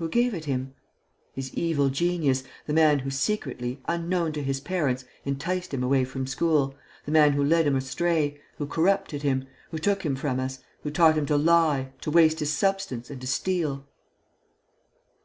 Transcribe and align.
"Who 0.00 0.08
gave 0.08 0.34
it 0.34 0.46
him?" 0.46 0.74
"His 1.34 1.54
evil 1.54 1.88
genius, 1.88 2.42
the 2.66 2.72
man 2.72 2.98
who, 2.98 3.10
secretly, 3.10 3.80
unknown 3.86 4.32
to 4.32 4.42
his 4.42 4.58
parents, 4.58 5.04
enticed 5.24 5.72
him 5.72 5.84
away 5.84 6.02
from 6.04 6.26
school, 6.26 6.74
the 7.06 7.12
man 7.12 7.34
who 7.34 7.44
led 7.44 7.64
him 7.64 7.76
astray, 7.76 8.40
who 8.56 8.66
corrupted 8.66 9.22
him, 9.22 9.46
who 9.70 9.78
took 9.78 10.04
him 10.04 10.16
from 10.16 10.40
us, 10.40 10.58
who 10.82 10.90
taught 10.90 11.16
him 11.16 11.26
to 11.26 11.36
lie, 11.36 11.92
to 12.00 12.10
waste 12.10 12.40
his 12.40 12.52
substance 12.52 13.08
and 13.08 13.20
to 13.20 13.28
steal." 13.28 13.86